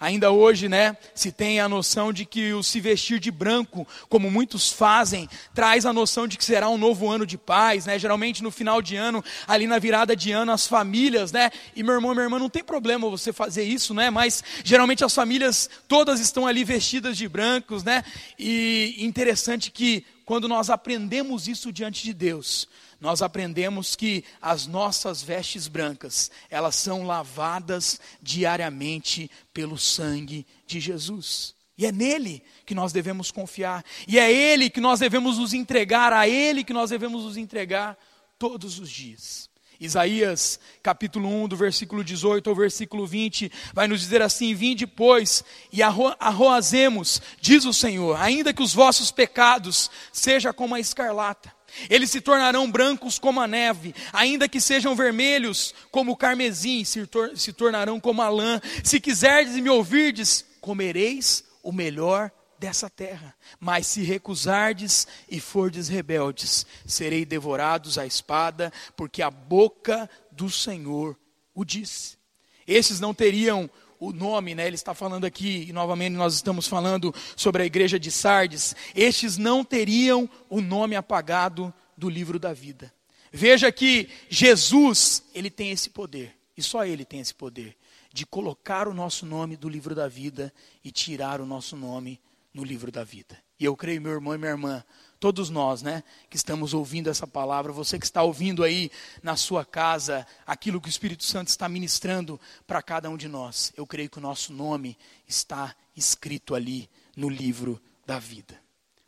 Ainda 0.00 0.30
hoje, 0.30 0.66
né, 0.66 0.96
se 1.14 1.30
tem 1.30 1.60
a 1.60 1.68
noção 1.68 2.10
de 2.10 2.24
que 2.24 2.54
o 2.54 2.62
se 2.62 2.80
vestir 2.80 3.20
de 3.20 3.30
branco, 3.30 3.86
como 4.08 4.30
muitos 4.30 4.72
fazem, 4.72 5.28
traz 5.54 5.84
a 5.84 5.92
noção 5.92 6.26
de 6.26 6.38
que 6.38 6.44
será 6.44 6.70
um 6.70 6.78
novo 6.78 7.10
ano 7.10 7.26
de 7.26 7.36
paz, 7.36 7.84
né? 7.84 7.98
Geralmente 7.98 8.42
no 8.42 8.50
final 8.50 8.80
de 8.80 8.96
ano, 8.96 9.22
ali 9.46 9.66
na 9.66 9.78
virada 9.78 10.16
de 10.16 10.32
ano, 10.32 10.52
as 10.52 10.66
famílias, 10.66 11.32
né? 11.32 11.50
E 11.76 11.82
meu 11.82 11.92
irmão, 11.92 12.14
minha 12.14 12.24
irmã, 12.24 12.38
não 12.38 12.48
tem 12.48 12.64
problema 12.64 13.10
você 13.10 13.30
fazer 13.30 13.64
isso, 13.64 13.92
né? 13.92 14.08
Mas 14.08 14.42
geralmente 14.64 15.04
as 15.04 15.14
famílias 15.14 15.68
todas 15.86 16.18
estão 16.18 16.46
ali 16.46 16.64
vestidas 16.64 17.14
de 17.14 17.28
brancos, 17.28 17.84
né? 17.84 18.02
E 18.38 18.96
interessante 19.00 19.70
que 19.70 20.02
quando 20.30 20.46
nós 20.46 20.70
aprendemos 20.70 21.48
isso 21.48 21.72
diante 21.72 22.04
de 22.04 22.14
Deus, 22.14 22.68
nós 23.00 23.20
aprendemos 23.20 23.96
que 23.96 24.22
as 24.40 24.64
nossas 24.64 25.20
vestes 25.20 25.66
brancas, 25.66 26.30
elas 26.48 26.76
são 26.76 27.04
lavadas 27.04 28.00
diariamente 28.22 29.28
pelo 29.52 29.76
sangue 29.76 30.46
de 30.68 30.78
Jesus. 30.78 31.52
E 31.76 31.84
é 31.84 31.90
nele 31.90 32.44
que 32.64 32.76
nós 32.76 32.92
devemos 32.92 33.32
confiar. 33.32 33.84
E 34.06 34.20
é 34.20 34.32
ele 34.32 34.70
que 34.70 34.80
nós 34.80 35.00
devemos 35.00 35.36
nos 35.36 35.52
entregar, 35.52 36.12
a 36.12 36.28
ele 36.28 36.62
que 36.62 36.72
nós 36.72 36.90
devemos 36.90 37.24
nos 37.24 37.36
entregar 37.36 37.98
todos 38.38 38.78
os 38.78 38.88
dias. 38.88 39.49
Isaías, 39.80 40.60
capítulo 40.82 41.26
1, 41.26 41.48
do 41.48 41.56
versículo 41.56 42.04
18 42.04 42.50
ao 42.50 42.54
versículo 42.54 43.06
20, 43.06 43.50
vai 43.72 43.88
nos 43.88 44.00
dizer 44.00 44.20
assim: 44.20 44.54
Vinde, 44.54 44.86
pois, 44.86 45.42
e 45.72 45.82
arro 45.82 46.14
arroazemos, 46.20 47.22
diz 47.40 47.64
o 47.64 47.72
Senhor, 47.72 48.20
ainda 48.20 48.52
que 48.52 48.62
os 48.62 48.74
vossos 48.74 49.10
pecados 49.10 49.90
sejam 50.12 50.52
como 50.52 50.74
a 50.74 50.80
escarlata, 50.80 51.50
eles 51.88 52.10
se 52.10 52.20
tornarão 52.20 52.70
brancos 52.70 53.18
como 53.18 53.40
a 53.40 53.46
neve, 53.46 53.94
ainda 54.12 54.48
que 54.48 54.60
sejam 54.60 54.94
vermelhos 54.94 55.74
como 55.90 56.12
o 56.12 56.16
carmesim, 56.16 56.84
se, 56.84 57.06
tor 57.06 57.32
se 57.34 57.52
tornarão 57.52 57.98
como 57.98 58.20
a 58.20 58.28
lã. 58.28 58.60
Se 58.84 59.00
quiserdes 59.00 59.56
e 59.56 59.62
me 59.62 59.70
ouvirdes, 59.70 60.44
comereis 60.60 61.42
o 61.62 61.72
melhor 61.72 62.30
dessa 62.60 62.90
terra. 62.90 63.34
Mas 63.58 63.86
se 63.86 64.02
recusardes 64.02 65.08
e 65.28 65.40
fordes 65.40 65.88
rebeldes, 65.88 66.66
serei 66.86 67.24
devorados 67.24 67.96
à 67.96 68.06
espada, 68.06 68.70
porque 68.94 69.22
a 69.22 69.30
boca 69.30 70.08
do 70.30 70.50
Senhor 70.50 71.18
o 71.54 71.64
disse. 71.64 72.18
Esses 72.66 73.00
não 73.00 73.14
teriam 73.14 73.68
o 73.98 74.12
nome, 74.12 74.54
né? 74.54 74.66
Ele 74.66 74.76
está 74.76 74.94
falando 74.94 75.24
aqui, 75.24 75.66
e 75.68 75.72
novamente 75.72 76.12
nós 76.12 76.34
estamos 76.34 76.68
falando 76.68 77.14
sobre 77.34 77.62
a 77.62 77.66
igreja 77.66 77.98
de 77.98 78.10
Sardes. 78.10 78.76
Estes 78.94 79.36
não 79.36 79.64
teriam 79.64 80.28
o 80.48 80.60
nome 80.60 80.94
apagado 80.94 81.72
do 81.96 82.08
livro 82.08 82.38
da 82.38 82.52
vida. 82.52 82.92
Veja 83.32 83.72
que 83.72 84.08
Jesus, 84.28 85.22
ele 85.34 85.50
tem 85.50 85.70
esse 85.70 85.90
poder, 85.90 86.36
e 86.56 86.62
só 86.62 86.84
ele 86.84 87.04
tem 87.04 87.20
esse 87.20 87.34
poder, 87.34 87.76
de 88.12 88.26
colocar 88.26 88.88
o 88.88 88.94
nosso 88.94 89.24
nome 89.24 89.56
do 89.56 89.68
livro 89.68 89.94
da 89.94 90.08
vida 90.08 90.52
e 90.84 90.90
tirar 90.90 91.40
o 91.40 91.46
nosso 91.46 91.76
nome 91.76 92.20
no 92.52 92.64
livro 92.64 92.90
da 92.90 93.04
vida. 93.04 93.36
E 93.58 93.64
eu 93.64 93.76
creio, 93.76 94.00
meu 94.00 94.12
irmão 94.12 94.34
e 94.34 94.38
minha 94.38 94.50
irmã, 94.50 94.84
todos 95.18 95.50
nós, 95.50 95.82
né, 95.82 96.02
que 96.28 96.36
estamos 96.36 96.72
ouvindo 96.72 97.10
essa 97.10 97.26
palavra, 97.26 97.72
você 97.72 97.98
que 97.98 98.06
está 98.06 98.22
ouvindo 98.22 98.64
aí 98.64 98.90
na 99.22 99.36
sua 99.36 99.64
casa 99.64 100.26
aquilo 100.46 100.80
que 100.80 100.88
o 100.88 100.90
Espírito 100.90 101.24
Santo 101.24 101.48
está 101.48 101.68
ministrando 101.68 102.40
para 102.66 102.82
cada 102.82 103.10
um 103.10 103.16
de 103.16 103.28
nós, 103.28 103.72
eu 103.76 103.86
creio 103.86 104.08
que 104.08 104.18
o 104.18 104.22
nosso 104.22 104.52
nome 104.52 104.96
está 105.28 105.76
escrito 105.94 106.54
ali 106.54 106.88
no 107.14 107.28
livro 107.28 107.80
da 108.06 108.18
vida. 108.18 108.60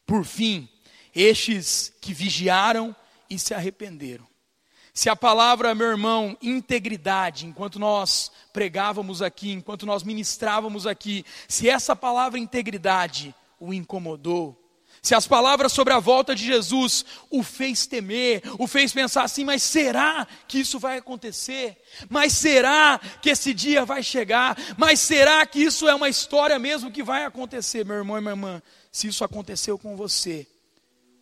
Por 0.04 0.24
fim, 0.24 0.68
estes 1.14 1.92
que 2.00 2.12
vigiaram 2.12 2.94
e 3.30 3.38
se 3.38 3.54
arrependeram. 3.54 4.31
Se 4.94 5.08
a 5.08 5.16
palavra, 5.16 5.74
meu 5.74 5.88
irmão, 5.88 6.36
integridade, 6.42 7.46
enquanto 7.46 7.78
nós 7.78 8.30
pregávamos 8.52 9.22
aqui, 9.22 9.50
enquanto 9.50 9.86
nós 9.86 10.02
ministrávamos 10.02 10.86
aqui, 10.86 11.24
se 11.48 11.68
essa 11.68 11.96
palavra 11.96 12.38
integridade 12.38 13.34
o 13.58 13.72
incomodou, 13.72 14.58
se 15.02 15.16
as 15.16 15.26
palavras 15.26 15.72
sobre 15.72 15.92
a 15.92 15.98
volta 15.98 16.32
de 16.32 16.44
Jesus 16.44 17.04
o 17.28 17.42
fez 17.42 17.86
temer, 17.86 18.40
o 18.56 18.68
fez 18.68 18.92
pensar 18.92 19.24
assim, 19.24 19.44
mas 19.44 19.62
será 19.62 20.28
que 20.46 20.60
isso 20.60 20.78
vai 20.78 20.98
acontecer? 20.98 21.76
Mas 22.08 22.34
será 22.34 23.00
que 23.20 23.30
esse 23.30 23.52
dia 23.52 23.84
vai 23.84 24.00
chegar? 24.00 24.56
Mas 24.76 25.00
será 25.00 25.44
que 25.44 25.58
isso 25.58 25.88
é 25.88 25.94
uma 25.94 26.08
história 26.08 26.56
mesmo 26.56 26.92
que 26.92 27.02
vai 27.02 27.24
acontecer, 27.24 27.84
meu 27.84 27.96
irmão 27.96 28.16
e 28.16 28.20
minha 28.20 28.32
irmã? 28.32 28.62
Se 28.92 29.08
isso 29.08 29.24
aconteceu 29.24 29.76
com 29.76 29.96
você, 29.96 30.46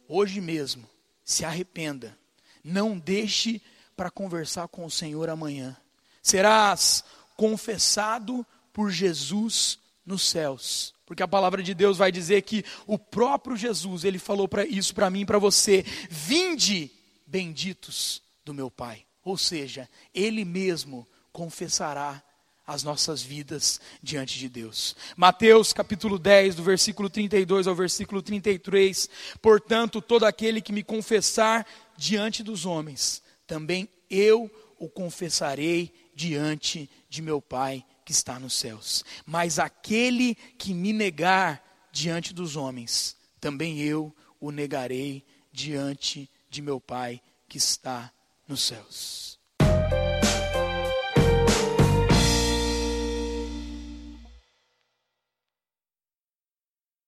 hoje 0.06 0.42
mesmo, 0.42 0.86
se 1.24 1.42
arrependa. 1.44 2.19
Não 2.62 2.98
deixe 2.98 3.62
para 3.96 4.10
conversar 4.10 4.68
com 4.68 4.84
o 4.84 4.90
Senhor 4.90 5.28
amanhã. 5.28 5.76
Serás 6.22 7.04
confessado 7.36 8.46
por 8.72 8.90
Jesus 8.90 9.78
nos 10.04 10.22
céus. 10.22 10.94
Porque 11.06 11.22
a 11.22 11.28
palavra 11.28 11.62
de 11.62 11.74
Deus 11.74 11.98
vai 11.98 12.12
dizer 12.12 12.42
que 12.42 12.64
o 12.86 12.98
próprio 12.98 13.56
Jesus, 13.56 14.04
ele 14.04 14.18
falou 14.18 14.46
para 14.46 14.64
isso 14.64 14.94
para 14.94 15.10
mim 15.10 15.22
e 15.22 15.26
para 15.26 15.38
você: 15.38 15.84
"Vinde, 16.08 16.90
benditos 17.26 18.22
do 18.44 18.54
meu 18.54 18.70
Pai". 18.70 19.04
Ou 19.24 19.36
seja, 19.36 19.88
ele 20.14 20.44
mesmo 20.44 21.06
confessará 21.32 22.22
as 22.70 22.84
nossas 22.84 23.20
vidas 23.20 23.80
diante 24.00 24.38
de 24.38 24.48
Deus. 24.48 24.94
Mateus 25.16 25.72
capítulo 25.72 26.20
10, 26.20 26.54
do 26.54 26.62
versículo 26.62 27.10
32 27.10 27.66
ao 27.66 27.74
versículo 27.74 28.22
33. 28.22 29.10
Portanto, 29.42 30.00
todo 30.00 30.24
aquele 30.24 30.60
que 30.60 30.72
me 30.72 30.84
confessar 30.84 31.66
diante 31.96 32.44
dos 32.44 32.64
homens, 32.64 33.24
também 33.44 33.88
eu 34.08 34.48
o 34.78 34.88
confessarei 34.88 35.92
diante 36.14 36.88
de 37.08 37.20
meu 37.20 37.42
Pai 37.42 37.84
que 38.04 38.12
está 38.12 38.38
nos 38.38 38.54
céus. 38.54 39.04
Mas 39.26 39.58
aquele 39.58 40.36
que 40.36 40.72
me 40.72 40.92
negar 40.92 41.60
diante 41.90 42.32
dos 42.32 42.54
homens, 42.54 43.16
também 43.40 43.80
eu 43.80 44.14
o 44.40 44.52
negarei 44.52 45.24
diante 45.52 46.30
de 46.48 46.62
meu 46.62 46.80
Pai 46.80 47.20
que 47.48 47.58
está 47.58 48.12
nos 48.46 48.62
céus. 48.62 49.39